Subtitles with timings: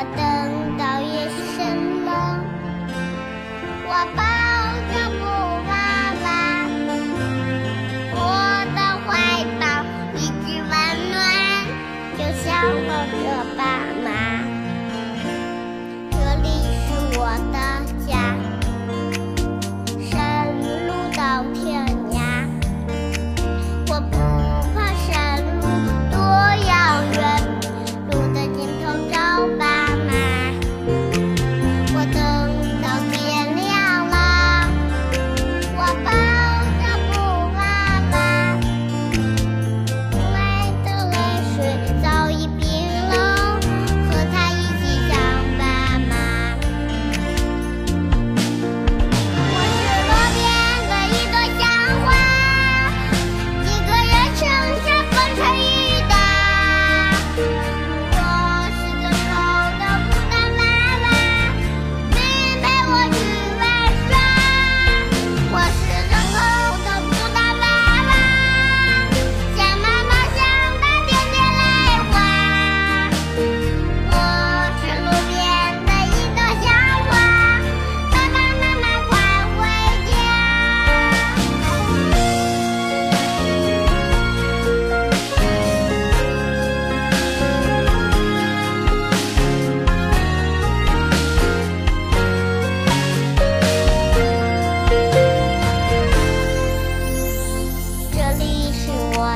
[0.00, 2.08] 我等到夜深了，
[3.84, 4.22] 我抱
[4.92, 5.20] 着布
[5.66, 5.70] 娃
[6.22, 6.26] 娃，
[8.14, 8.16] 我
[8.76, 9.10] 的怀
[9.58, 9.62] 抱
[10.14, 10.16] 一
[10.46, 10.70] 直温
[11.10, 11.18] 暖，
[12.16, 12.88] 就像我
[13.24, 13.60] 的爸
[14.04, 14.08] 妈。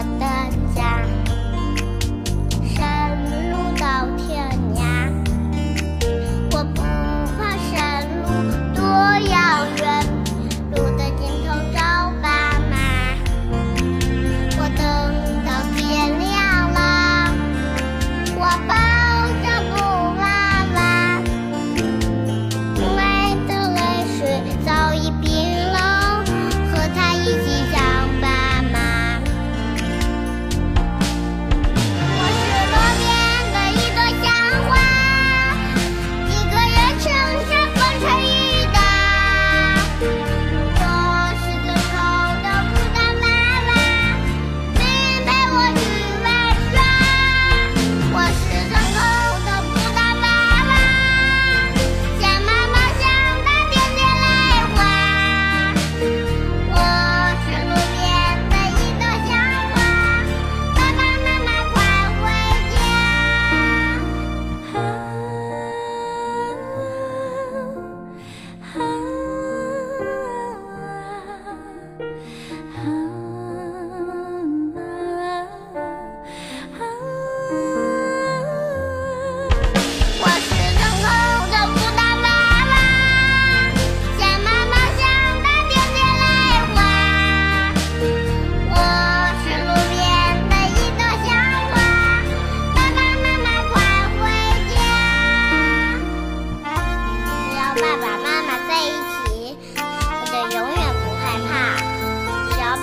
[0.03, 0.32] また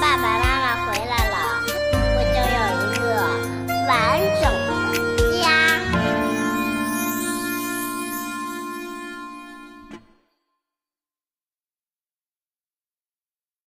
[0.09, 0.68] 爸爸妈妈。